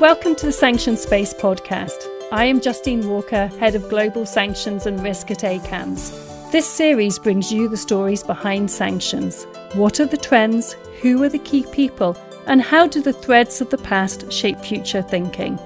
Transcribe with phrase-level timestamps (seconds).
[0.00, 2.04] Welcome to the Sanctions Space podcast.
[2.30, 6.52] I am Justine Walker, Head of Global Sanctions and Risk at ACAMS.
[6.52, 9.44] This series brings you the stories behind sanctions.
[9.72, 10.74] What are the trends?
[11.00, 12.14] Who are the key people?
[12.46, 15.58] And how do the threads of the past shape future thinking?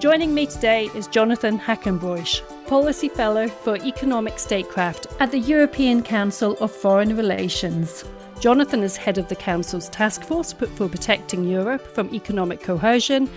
[0.00, 6.56] Joining me today is Jonathan Hackenbroich, Policy Fellow for Economic Statecraft at the European Council
[6.60, 8.04] of Foreign Relations.
[8.40, 13.28] Jonathan is head of the Council's task force put for protecting Europe from economic coercion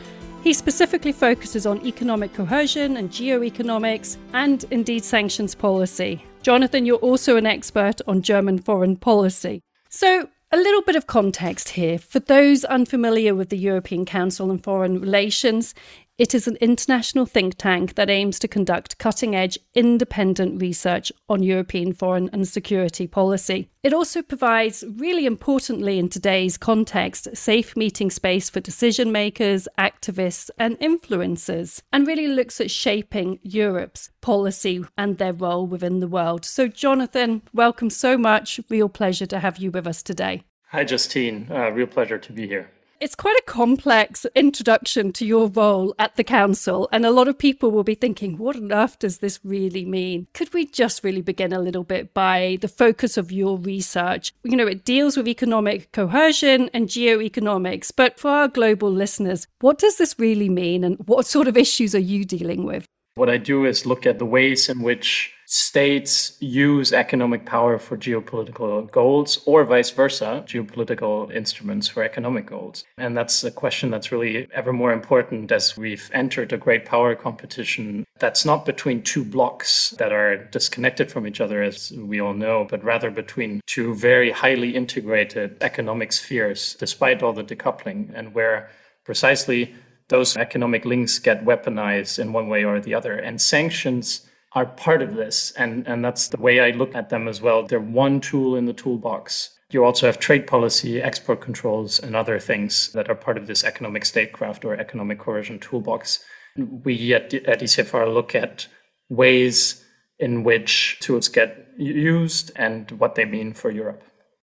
[0.44, 6.24] he specifically focuses on economic coercion and geoeconomics and indeed sanctions policy.
[6.42, 9.62] Jonathan, you're also an expert on German foreign policy.
[9.90, 11.98] So, a little bit of context here.
[11.98, 15.74] For those unfamiliar with the European Council on Foreign Relations,
[16.22, 21.42] it is an international think tank that aims to conduct cutting edge, independent research on
[21.42, 23.72] European foreign and security policy.
[23.82, 30.52] It also provides, really importantly in today's context, safe meeting space for decision makers, activists,
[30.60, 36.46] and influencers, and really looks at shaping Europe's policy and their role within the world.
[36.46, 38.60] So, Jonathan, welcome so much.
[38.70, 40.44] Real pleasure to have you with us today.
[40.68, 41.48] Hi, Justine.
[41.50, 42.70] Uh, real pleasure to be here.
[43.02, 47.36] It's quite a complex introduction to your role at the council, and a lot of
[47.36, 50.28] people will be thinking, what on earth does this really mean?
[50.36, 54.36] Could we just really begin a little bit by the focus of your research?
[54.44, 59.80] You know, it deals with economic coercion and geoeconomics, but for our global listeners, what
[59.80, 62.86] does this really mean, and what sort of issues are you dealing with?
[63.16, 67.98] What I do is look at the ways in which states use economic power for
[67.98, 72.86] geopolitical goals or vice versa, geopolitical instruments for economic goals.
[72.98, 77.16] And that's a question that's really ever more important as we've entered a great power
[77.16, 82.34] competition that's not between two blocks that are disconnected from each other, as we all
[82.34, 88.34] know, but rather between two very highly integrated economic spheres, despite all the decoupling, and
[88.34, 88.70] where
[89.04, 89.76] precisely
[90.08, 93.16] those economic links get weaponized in one way or the other.
[93.16, 95.52] And sanctions are part of this.
[95.52, 97.64] And, and that's the way I look at them as well.
[97.66, 99.58] They're one tool in the toolbox.
[99.72, 103.64] You also have trade policy, export controls, and other things that are part of this
[103.64, 106.24] economic statecraft or economic coercion toolbox.
[106.58, 108.68] We at, at ECFR look at
[109.10, 109.86] ways
[110.20, 114.04] in which tools get used and what they mean for Europe.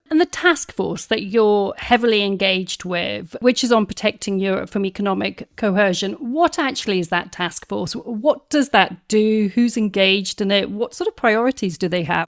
[0.09, 4.85] And the task force that you're heavily engaged with, which is on protecting Europe from
[4.85, 7.93] economic coercion, what actually is that task force?
[7.93, 9.51] What does that do?
[9.53, 10.71] Who's engaged in it?
[10.71, 12.27] What sort of priorities do they have?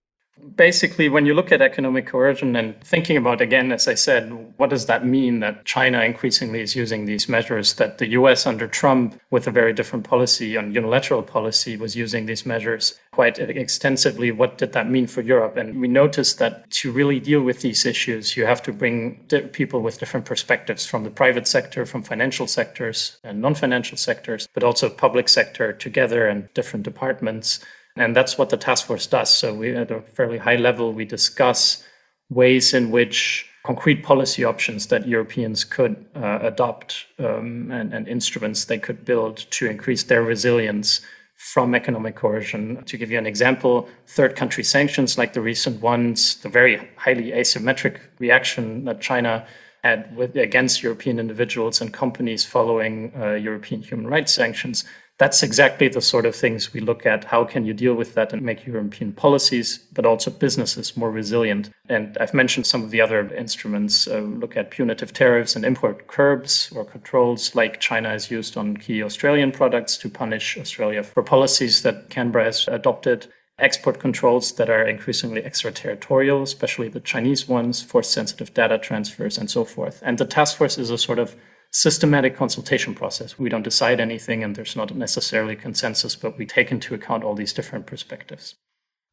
[0.55, 4.69] Basically, when you look at economic coercion and thinking about, again, as I said, what
[4.69, 9.19] does that mean that China increasingly is using these measures, that the US under Trump,
[9.31, 14.31] with a very different policy on unilateral policy, was using these measures quite extensively?
[14.31, 15.55] What did that mean for Europe?
[15.57, 19.81] And we noticed that to really deal with these issues, you have to bring people
[19.81, 24.63] with different perspectives from the private sector, from financial sectors and non financial sectors, but
[24.63, 27.63] also public sector together and different departments
[27.99, 29.29] and that's what the task force does.
[29.29, 31.83] So we at a fairly high level, we discuss
[32.29, 38.65] ways in which concrete policy options that Europeans could uh, adopt um, and, and, instruments
[38.65, 41.01] they could build to increase their resilience
[41.35, 42.81] from economic coercion.
[42.85, 47.31] To give you an example, third country sanctions like the recent ones, the very highly
[47.31, 49.45] asymmetric reaction that China
[49.83, 54.85] had with, against European individuals and companies following uh, European human rights sanctions
[55.19, 57.25] that's exactly the sort of things we look at.
[57.25, 61.69] How can you deal with that and make European policies, but also businesses more resilient?
[61.89, 64.07] And I've mentioned some of the other instruments.
[64.07, 68.77] Uh, look at punitive tariffs and import curbs or controls, like China has used on
[68.77, 73.27] key Australian products to punish Australia for policies that Canberra has adopted.
[73.59, 79.51] Export controls that are increasingly extraterritorial, especially the Chinese ones, force sensitive data transfers, and
[79.51, 80.01] so forth.
[80.01, 81.35] And the task force is a sort of
[81.71, 83.37] systematic consultation process.
[83.37, 87.35] We don't decide anything and there's not necessarily consensus, but we take into account all
[87.35, 88.55] these different perspectives.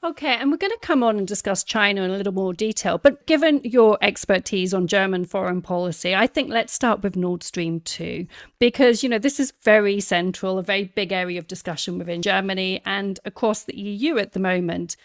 [0.04, 2.96] Okay, and we're going to come on and discuss China in a little more detail.
[2.98, 7.80] But given your expertise on German foreign policy, I think let's start with Nord Stream
[7.80, 8.26] 2,
[8.60, 12.82] because, you know, this is very central, a very big area of discussion within Germany
[12.84, 14.96] and across the EU at the moment.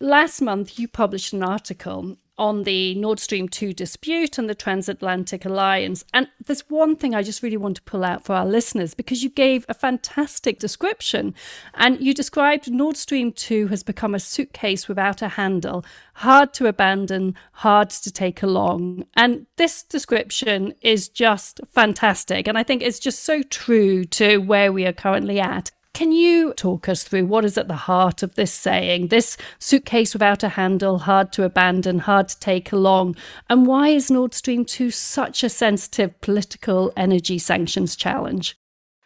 [0.00, 5.44] Last month, you published an article on the Nord Stream 2 dispute and the transatlantic
[5.44, 6.04] alliance.
[6.12, 9.22] And there's one thing I just really want to pull out for our listeners because
[9.22, 11.34] you gave a fantastic description.
[11.74, 15.84] And you described Nord Stream 2 has become a suitcase without a handle,
[16.14, 19.06] hard to abandon, hard to take along.
[19.14, 22.46] And this description is just fantastic.
[22.48, 25.70] And I think it's just so true to where we are currently at.
[25.96, 30.12] Can you talk us through what is at the heart of this saying, this suitcase
[30.12, 33.16] without a handle, hard to abandon, hard to take along?
[33.48, 38.58] And why is Nord Stream 2 such a sensitive political energy sanctions challenge?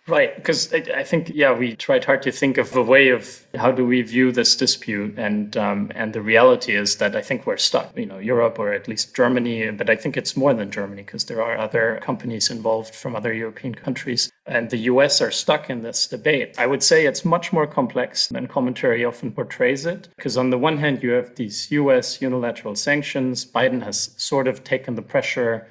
[0.08, 3.70] Right, because I, think yeah, we tried hard to think of a way of how
[3.70, 7.58] do we view this dispute, and um, and the reality is that I think we're
[7.58, 7.96] stuck.
[7.96, 11.26] You know, Europe or at least Germany, but I think it's more than Germany because
[11.26, 15.20] there are other companies involved from other European countries, and the U.S.
[15.20, 16.58] are stuck in this debate.
[16.58, 20.58] I would say it's much more complex than commentary often portrays it, because on the
[20.58, 22.20] one hand you have these U.S.
[22.22, 23.44] unilateral sanctions.
[23.44, 25.68] Biden has sort of taken the pressure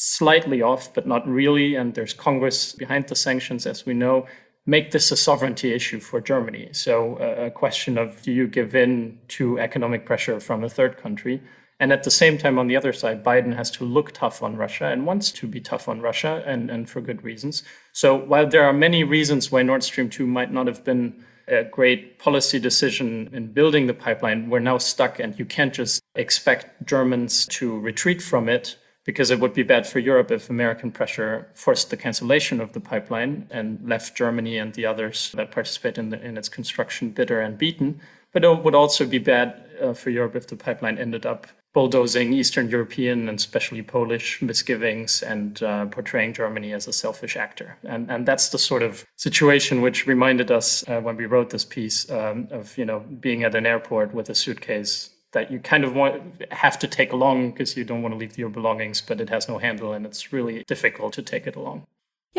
[0.00, 1.74] slightly off, but not really.
[1.74, 4.28] And there's Congress behind the sanctions, as we know,
[4.64, 6.68] make this a sovereignty issue for Germany.
[6.70, 10.98] So, uh, a question of do you give in to economic pressure from a third
[10.98, 11.42] country?
[11.80, 14.56] And at the same time, on the other side, Biden has to look tough on
[14.56, 17.64] Russia and wants to be tough on Russia, and, and for good reasons.
[17.92, 21.64] So, while there are many reasons why Nord Stream 2 might not have been a
[21.64, 26.86] great policy decision in building the pipeline, we're now stuck, and you can't just expect
[26.86, 28.76] Germans to retreat from it
[29.08, 32.80] because it would be bad for Europe if American pressure forced the cancellation of the
[32.80, 37.40] pipeline and left Germany and the others that participate in, the, in its construction bitter
[37.40, 37.98] and beaten.
[38.34, 42.34] But it would also be bad uh, for Europe if the pipeline ended up bulldozing
[42.34, 47.78] Eastern European and especially Polish misgivings and uh, portraying Germany as a selfish actor.
[47.84, 51.64] And, and that's the sort of situation which reminded us uh, when we wrote this
[51.64, 55.84] piece um, of you know being at an airport with a suitcase that you kind
[55.84, 59.20] of want have to take along because you don't want to leave your belongings, but
[59.20, 61.86] it has no handle and it's really difficult to take it along.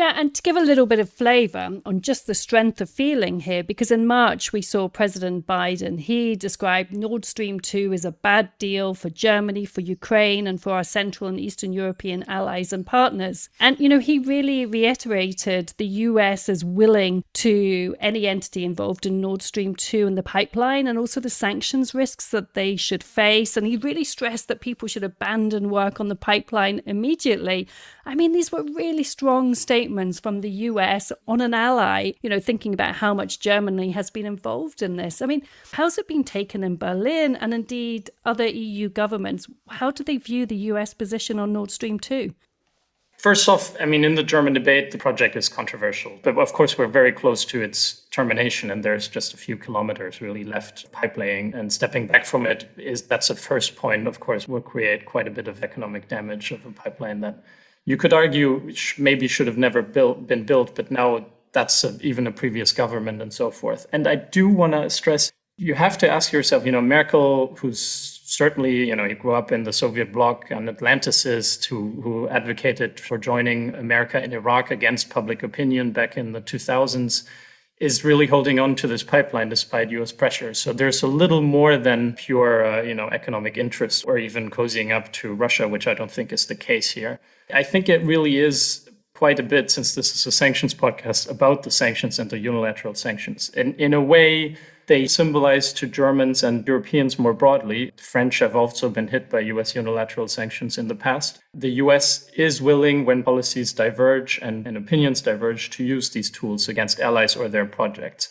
[0.00, 3.40] Yeah, and to give a little bit of flavour on just the strength of feeling
[3.40, 8.12] here, because in March we saw President Biden, he described Nord Stream 2 as a
[8.12, 12.86] bad deal for Germany, for Ukraine, and for our Central and Eastern European allies and
[12.86, 13.50] partners.
[13.60, 19.20] And, you know, he really reiterated the US as willing to any entity involved in
[19.20, 23.54] Nord Stream 2 and the pipeline, and also the sanctions risks that they should face.
[23.54, 27.68] And he really stressed that people should abandon work on the pipeline immediately.
[28.06, 32.40] I mean, these were really strong statements from the US on an ally, you know,
[32.40, 35.20] thinking about how much Germany has been involved in this.
[35.20, 35.42] I mean,
[35.72, 39.46] how's it been taken in Berlin and indeed other EU governments?
[39.68, 42.32] How do they view the US position on Nord Stream 2?
[43.20, 46.18] First off, I mean, in the German debate, the project is controversial.
[46.22, 50.22] But of course, we're very close to its termination, and there's just a few kilometers
[50.22, 51.52] really left pipe laying.
[51.52, 55.28] And stepping back from it is that's a first point, of course, will create quite
[55.28, 57.44] a bit of economic damage of a pipeline that
[57.84, 61.98] you could argue which maybe should have never built, been built, but now that's a,
[62.00, 63.86] even a previous government and so forth.
[63.92, 67.78] And I do want to stress you have to ask yourself, you know, Merkel, who's
[68.24, 72.98] certainly, you know, he grew up in the Soviet bloc, an Atlanticist who, who advocated
[72.98, 77.24] for joining America in Iraq against public opinion back in the 2000s,
[77.80, 80.12] is really holding on to this pipeline despite U.S.
[80.12, 80.52] pressure.
[80.52, 84.94] So there's a little more than pure, uh, you know, economic interest or even cozying
[84.94, 87.18] up to Russia, which I don't think is the case here.
[87.52, 91.62] I think it really is quite a bit, since this is a sanctions podcast, about
[91.62, 93.50] the sanctions and the unilateral sanctions.
[93.56, 94.56] And in a way,
[94.90, 97.92] they symbolize to Germans and Europeans more broadly.
[97.96, 101.38] The French have also been hit by US unilateral sanctions in the past.
[101.54, 106.68] The US is willing, when policies diverge and, and opinions diverge, to use these tools
[106.68, 108.30] against allies or their projects.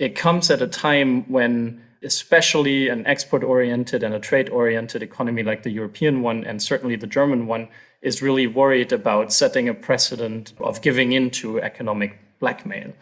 [0.00, 5.44] It comes at a time when especially an export oriented and a trade oriented economy
[5.44, 7.68] like the European one, and certainly the German one,
[8.00, 12.92] is really worried about setting a precedent of giving in to economic blackmail.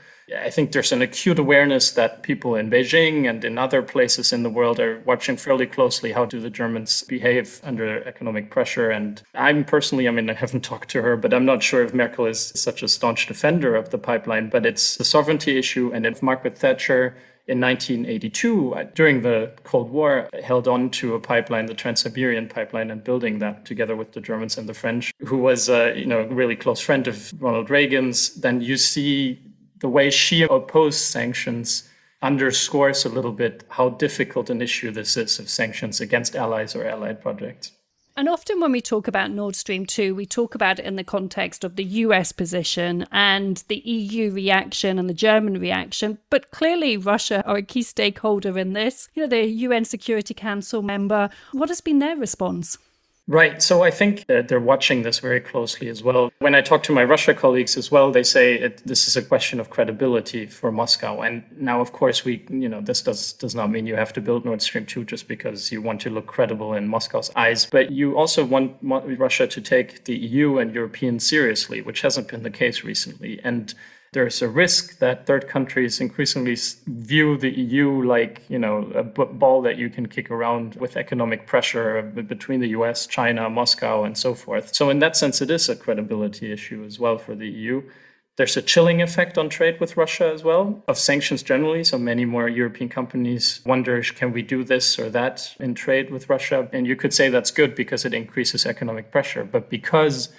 [0.46, 4.44] I think there's an acute awareness that people in Beijing and in other places in
[4.44, 8.90] the world are watching fairly closely how do the Germans behave under economic pressure.
[8.90, 11.94] And I'm personally, I mean, I haven't talked to her, but I'm not sure if
[11.94, 14.50] Merkel is such a staunch defender of the pipeline.
[14.50, 17.16] But it's a sovereignty issue, and if Margaret Thatcher
[17.46, 22.90] in 1982, uh, during the Cold War, held on to a pipeline, the Trans-Siberian pipeline,
[22.90, 26.20] and building that together with the Germans and the French, who was a you know
[26.20, 28.34] a really close friend of Ronald Reagan's.
[28.34, 29.40] Then you see
[29.80, 31.88] the way she opposed sanctions
[32.22, 36.86] underscores a little bit how difficult an issue this is of sanctions against allies or
[36.86, 37.72] allied projects.
[38.16, 41.04] And often when we talk about Nord Stream 2, we talk about it in the
[41.04, 46.18] context of the US position and the EU reaction and the German reaction.
[46.28, 49.08] But clearly, Russia are a key stakeholder in this.
[49.14, 51.30] You know, the UN Security Council member.
[51.52, 52.76] What has been their response?
[53.30, 53.62] Right.
[53.62, 56.32] So I think that they're watching this very closely as well.
[56.40, 59.22] When I talk to my Russia colleagues as well, they say it, this is a
[59.22, 61.20] question of credibility for Moscow.
[61.20, 64.20] And now, of course, we, you know, this does does not mean you have to
[64.20, 67.66] build Nord Stream 2 just because you want to look credible in Moscow's eyes.
[67.66, 72.42] But you also want Russia to take the EU and Europeans seriously, which hasn't been
[72.42, 73.40] the case recently.
[73.44, 73.72] And
[74.12, 79.62] there's a risk that third countries increasingly view the EU like, you know, a ball
[79.62, 84.34] that you can kick around with economic pressure between the US, China, Moscow, and so
[84.34, 84.74] forth.
[84.74, 87.82] So, in that sense, it is a credibility issue as well for the EU
[88.36, 91.84] There's a chilling effect on trade with Russia as well, of sanctions generally.
[91.84, 96.30] So many more European companies wonder can we do this or that in trade with
[96.30, 96.68] Russia?
[96.72, 99.44] And you could say that's good because it increases economic pressure.
[99.44, 100.30] But because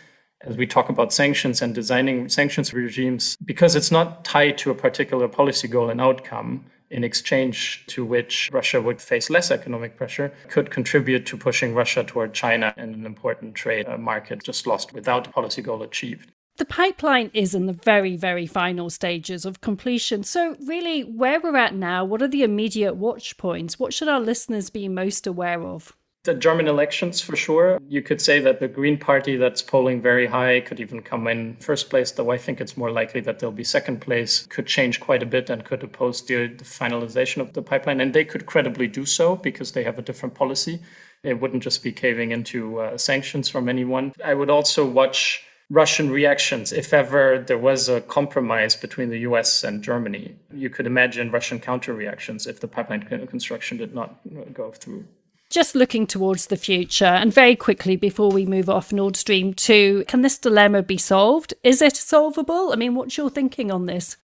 [0.45, 4.75] as we talk about sanctions and designing sanctions regimes, because it's not tied to a
[4.75, 10.33] particular policy goal and outcome, in exchange to which Russia would face less economic pressure,
[10.50, 14.93] could contribute to pushing Russia toward China in an important trade uh, market just lost
[14.93, 16.31] without a policy goal achieved.
[16.57, 20.24] The pipeline is in the very, very final stages of completion.
[20.24, 23.79] So, really, where we're at now, what are the immediate watch points?
[23.79, 25.95] What should our listeners be most aware of?
[26.24, 27.80] The German elections, for sure.
[27.88, 31.56] You could say that the Green Party, that's polling very high, could even come in
[31.56, 35.00] first place, though I think it's more likely that they'll be second place, could change
[35.00, 38.00] quite a bit and could oppose the, the finalization of the pipeline.
[38.00, 40.80] And they could credibly do so because they have a different policy.
[41.24, 44.13] It wouldn't just be caving into uh, sanctions from anyone.
[44.24, 49.63] I would also watch Russian reactions if ever there was a compromise between the US
[49.63, 50.36] and Germany.
[50.54, 54.20] You could imagine Russian counter reactions if the pipeline construction did not
[54.54, 55.06] go through.
[55.51, 60.05] Just looking towards the future, and very quickly before we move off Nord Stream 2,
[60.08, 61.53] can this dilemma be solved?
[61.62, 62.72] Is it solvable?
[62.72, 64.15] I mean, what's your thinking on this?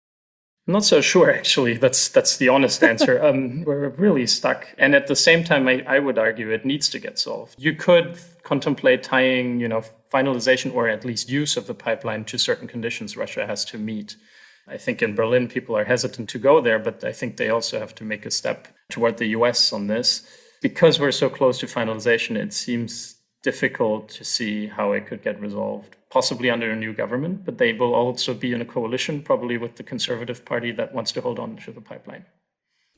[0.65, 1.75] I'm not so sure, actually.
[1.75, 3.21] That's that's the honest answer.
[3.25, 6.87] um, we're really stuck, and at the same time, I, I would argue it needs
[6.91, 7.55] to get solved.
[7.57, 12.37] You could contemplate tying, you know, finalization or at least use of the pipeline to
[12.37, 14.15] certain conditions Russia has to meet.
[14.65, 17.79] I think in Berlin, people are hesitant to go there, but I think they also
[17.79, 20.25] have to make a step toward the US on this.
[20.61, 25.39] Because we're so close to finalization, it seems difficult to see how it could get
[25.39, 29.57] resolved, possibly under a new government, but they will also be in a coalition, probably
[29.57, 32.25] with the Conservative Party that wants to hold on to the pipeline.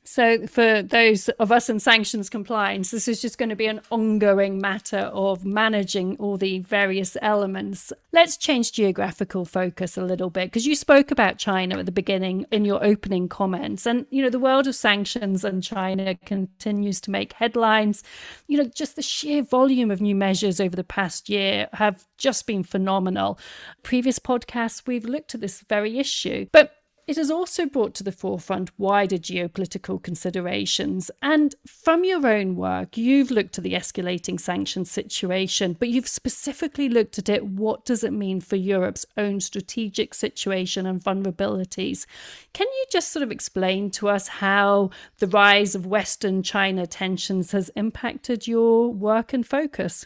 [0.03, 3.81] So, for those of us in sanctions compliance, this is just going to be an
[3.91, 7.93] ongoing matter of managing all the various elements.
[8.11, 12.45] Let's change geographical focus a little bit because you spoke about China at the beginning
[12.51, 13.85] in your opening comments.
[13.85, 18.03] And, you know, the world of sanctions and China continues to make headlines.
[18.47, 22.47] You know, just the sheer volume of new measures over the past year have just
[22.47, 23.37] been phenomenal.
[23.83, 26.47] Previous podcasts, we've looked at this very issue.
[26.51, 26.73] But
[27.09, 31.09] it has also brought to the forefront wider geopolitical considerations.
[31.23, 36.87] And from your own work, you've looked at the escalating sanctions situation, but you've specifically
[36.87, 42.05] looked at it what does it mean for Europe's own strategic situation and vulnerabilities?
[42.53, 47.53] Can you just sort of explain to us how the rise of Western China tensions
[47.53, 50.05] has impacted your work and focus?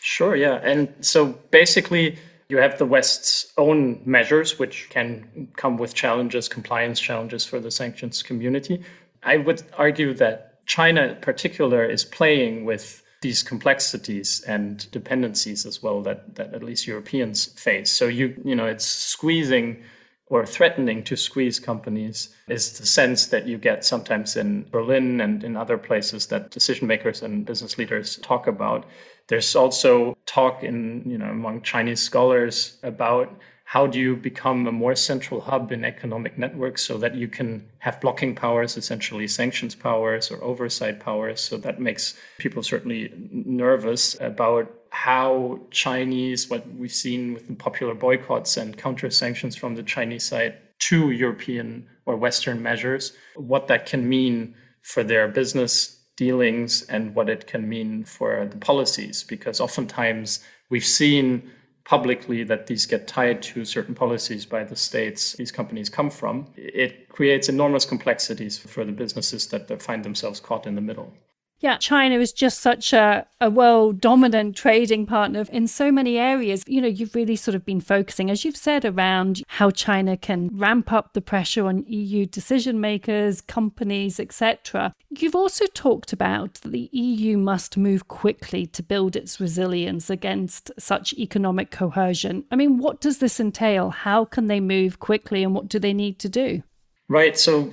[0.00, 0.60] Sure, yeah.
[0.62, 2.16] And so basically,
[2.48, 7.70] you have the West's own measures, which can come with challenges, compliance challenges for the
[7.70, 8.82] sanctions community.
[9.22, 15.82] I would argue that China, in particular, is playing with these complexities and dependencies as
[15.82, 17.90] well that, that at least Europeans face.
[17.90, 19.82] So you you know it's squeezing
[20.26, 25.42] or threatening to squeeze companies is the sense that you get sometimes in Berlin and
[25.42, 28.84] in other places that decision makers and business leaders talk about.
[29.28, 34.72] There's also talk in, you know, among Chinese scholars about how do you become a
[34.72, 39.74] more central hub in economic networks so that you can have blocking powers, essentially sanctions
[39.74, 41.42] powers or oversight powers.
[41.42, 47.92] So that makes people certainly nervous about how Chinese, what we've seen with the popular
[47.94, 53.84] boycotts and counter sanctions from the Chinese side to European or Western measures, what that
[53.84, 59.60] can mean for their business dealings and what it can mean for the policies, because
[59.60, 61.48] oftentimes we've seen
[61.84, 66.46] publicly that these get tied to certain policies by the states these companies come from.
[66.56, 71.14] It creates enormous complexities for the businesses that find themselves caught in the middle.
[71.60, 76.62] Yeah, China is just such a, a world dominant trading partner in so many areas.
[76.68, 80.50] You know, you've really sort of been focusing, as you've said, around how China can
[80.52, 84.94] ramp up the pressure on EU decision makers, companies, etc.
[85.10, 90.70] You've also talked about that the EU must move quickly to build its resilience against
[90.78, 92.44] such economic coercion.
[92.52, 93.90] I mean, what does this entail?
[93.90, 96.62] How can they move quickly and what do they need to do?
[97.08, 97.38] Right.
[97.38, 97.72] So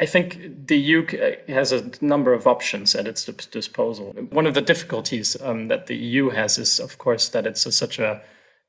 [0.00, 1.06] I think the EU
[1.48, 4.12] has a number of options at its disposal.
[4.30, 7.72] One of the difficulties um, that the EU has is, of course, that it's a,
[7.72, 8.22] such a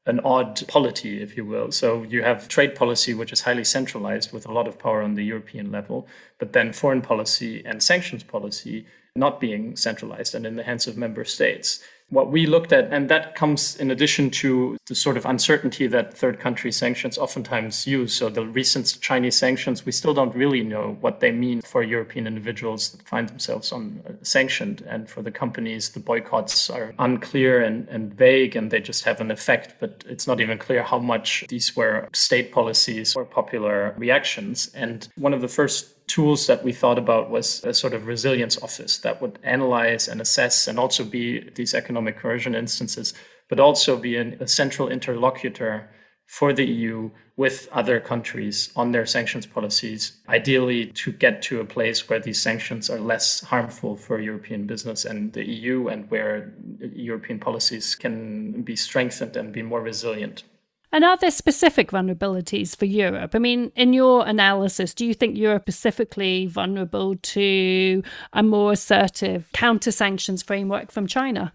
[0.05, 1.71] an odd polity, if you will.
[1.71, 5.13] So you have trade policy, which is highly centralized with a lot of power on
[5.13, 6.07] the European level,
[6.39, 10.97] but then foreign policy and sanctions policy not being centralized and in the hands of
[10.97, 11.83] member states.
[12.09, 16.13] What we looked at, and that comes in addition to the sort of uncertainty that
[16.13, 18.13] third country sanctions oftentimes use.
[18.13, 22.25] So the recent Chinese sanctions, we still don't really know what they mean for European
[22.25, 27.61] individuals that find themselves on uh, sanctioned, and for the companies, the boycotts are unclear
[27.61, 29.75] and, and vague, and they just have an effect.
[29.79, 34.71] But it's not even clear how much these were state policies or popular reactions.
[34.73, 38.61] And one of the first tools that we thought about was a sort of resilience
[38.61, 43.13] office that would analyze and assess and also be these economic coercion instances,
[43.47, 45.89] but also be an, a central interlocutor
[46.25, 51.65] for the EU with other countries on their sanctions policies, ideally to get to a
[51.65, 56.53] place where these sanctions are less harmful for European business and the EU and where
[56.79, 60.43] European policies can be strengthened and be more resilient.
[60.91, 63.35] And are there specific vulnerabilities for Europe?
[63.35, 68.03] I mean, in your analysis, do you think Europe is specifically vulnerable to
[68.33, 71.53] a more assertive counter sanctions framework from China?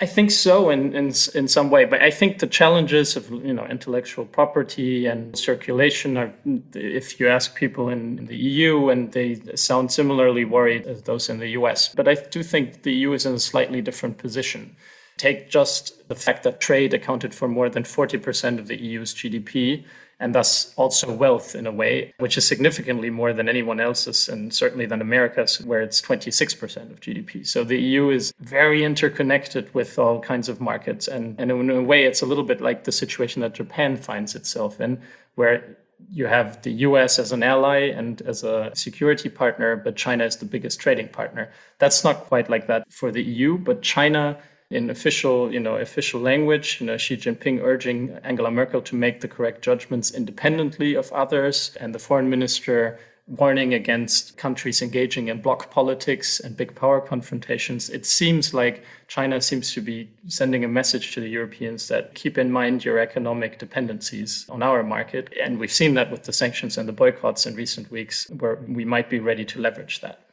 [0.00, 3.54] I think so in, in in some way, but I think the challenges of you
[3.54, 6.32] know intellectual property and circulation are.
[6.74, 11.28] If you ask people in, in, the EU, and they sound similarly worried as those
[11.28, 14.74] in the US, but I do think the EU is in a slightly different position.
[15.16, 19.84] Take just the fact that trade accounted for more than 40% of the EU's GDP
[20.20, 24.54] and thus also wealth in a way, which is significantly more than anyone else's and
[24.54, 27.46] certainly than America's, where it's 26% of GDP.
[27.46, 31.08] So the EU is very interconnected with all kinds of markets.
[31.08, 34.34] And, and in a way, it's a little bit like the situation that Japan finds
[34.34, 35.00] itself in,
[35.34, 35.76] where
[36.10, 40.36] you have the US as an ally and as a security partner, but China is
[40.36, 41.50] the biggest trading partner.
[41.78, 44.38] That's not quite like that for the EU, but China
[44.70, 49.20] in official, you know, official language, you know, Xi Jinping urging Angela Merkel to make
[49.20, 55.40] the correct judgments independently of others, and the foreign minister warning against countries engaging in
[55.40, 57.88] bloc politics and big power confrontations.
[57.88, 62.36] It seems like China seems to be sending a message to the Europeans that keep
[62.36, 65.32] in mind your economic dependencies on our market.
[65.42, 68.84] And we've seen that with the sanctions and the boycotts in recent weeks, where we
[68.84, 70.23] might be ready to leverage that.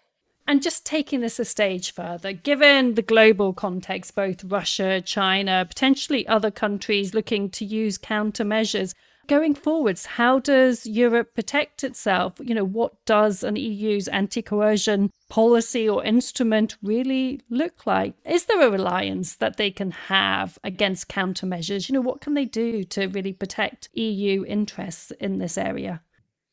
[0.52, 6.28] And just taking this a stage further, given the global context, both Russia, China, potentially
[6.28, 8.94] other countries looking to use countermeasures,
[9.28, 12.34] going forwards, how does Europe protect itself?
[12.42, 18.16] You know, what does an EU's anti coercion policy or instrument really look like?
[18.26, 21.88] Is there a reliance that they can have against countermeasures?
[21.88, 26.02] You know, what can they do to really protect EU interests in this area?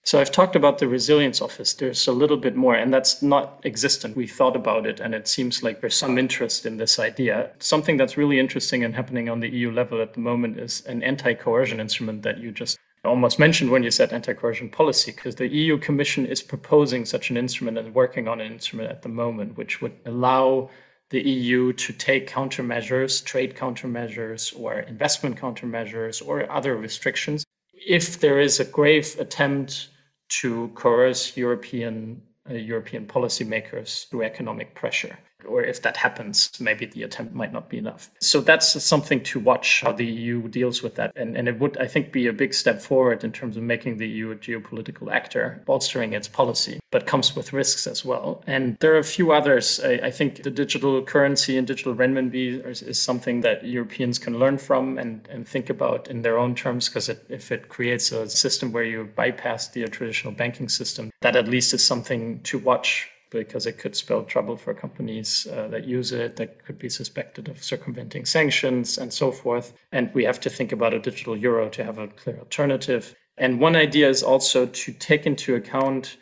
[0.09, 1.75] So I've talked about the resilience office.
[1.75, 4.17] There's a little bit more, and that's not existent.
[4.17, 7.51] We thought about it, and it seems like there's some interest in this idea.
[7.59, 11.03] Something that's really interesting and happening on the EU level at the moment is an
[11.03, 15.35] anti coercion instrument that you just almost mentioned when you said anti coercion policy, because
[15.35, 19.11] the EU Commission is proposing such an instrument and working on an instrument at the
[19.11, 20.71] moment, which would allow
[21.11, 27.45] the EU to take countermeasures, trade countermeasures, or investment countermeasures, or other restrictions
[27.87, 29.89] if there is a grave attempt
[30.29, 37.03] to coerce European uh, European policymakers through economic pressure or if that happens, maybe the
[37.03, 38.11] attempt might not be enough.
[38.21, 41.13] So that's something to watch how the EU deals with that.
[41.17, 43.99] And, and it would, I think, be a big step forward in terms of making
[43.99, 48.43] the EU a geopolitical actor, bolstering its policy, but comes with risks as well.
[48.47, 49.81] And there are a few others.
[49.81, 54.39] I, I think the digital currency and digital renminbi is, is, something that Europeans can
[54.39, 58.29] learn from and, and think about in their own terms, because if it creates a
[58.29, 63.09] system where you bypass the traditional banking system, that at least is something to watch
[63.31, 67.49] because it could spell trouble for companies uh, that use it, that could be suspected
[67.49, 69.73] of circumventing sanctions and so forth.
[69.93, 73.15] And we have to think about a digital euro to have a clear alternative.
[73.37, 76.17] And one idea is also to take into account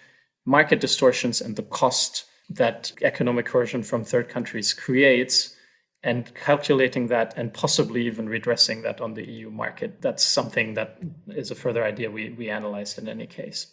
[0.44, 5.56] market distortions and the cost that economic coercion from third countries creates
[6.02, 10.00] and calculating that and possibly even redressing that on the EU market.
[10.00, 13.66] That's something that is a further idea we, we analyzed in any case.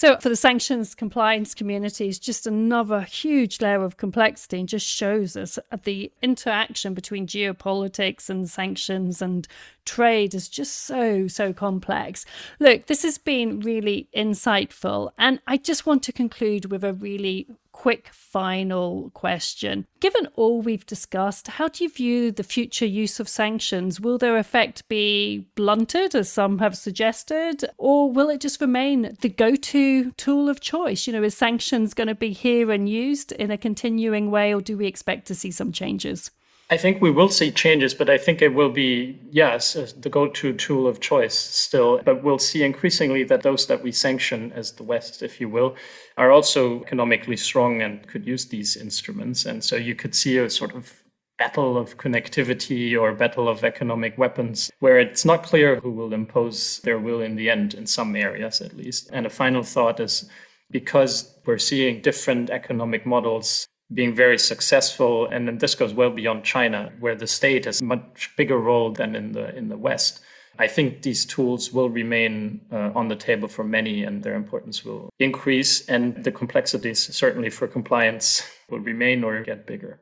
[0.00, 4.86] So, for the sanctions compliance community, it's just another huge layer of complexity and just
[4.86, 9.46] shows us that the interaction between geopolitics and sanctions and
[9.84, 12.24] trade is just so, so complex.
[12.58, 15.10] Look, this has been really insightful.
[15.18, 17.46] And I just want to conclude with a really
[17.80, 19.86] quick final question.
[20.00, 23.98] Given all we've discussed, how do you view the future use of sanctions?
[23.98, 29.30] Will their effect be blunted, as some have suggested, or will it just remain the
[29.30, 31.06] go to tool of choice?
[31.06, 34.60] You know, is sanctions going to be here and used in a continuing way, or
[34.60, 36.30] do we expect to see some changes?
[36.72, 40.28] I think we will see changes, but I think it will be, yes, the go
[40.28, 42.00] to tool of choice still.
[42.04, 45.74] But we'll see increasingly that those that we sanction as the West, if you will,
[46.16, 49.44] are also economically strong and could use these instruments.
[49.46, 51.02] And so you could see a sort of
[51.38, 56.78] battle of connectivity or battle of economic weapons, where it's not clear who will impose
[56.84, 59.10] their will in the end, in some areas at least.
[59.12, 60.30] And a final thought is
[60.70, 66.44] because we're seeing different economic models being very successful, and then this goes well beyond
[66.44, 70.20] China, where the state has a much bigger role than in the in the West.
[70.58, 74.84] I think these tools will remain uh, on the table for many, and their importance
[74.84, 79.98] will increase, and the complexities, certainly for compliance, will remain or get bigger.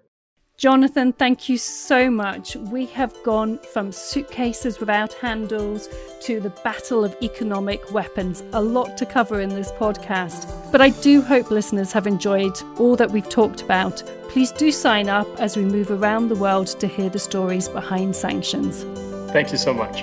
[0.58, 2.56] Jonathan, thank you so much.
[2.56, 5.88] We have gone from suitcases without handles
[6.22, 8.42] to the battle of economic weapons.
[8.54, 10.50] A lot to cover in this podcast.
[10.72, 14.02] But I do hope listeners have enjoyed all that we've talked about.
[14.30, 18.16] Please do sign up as we move around the world to hear the stories behind
[18.16, 18.82] sanctions.
[19.30, 20.02] Thank you so much.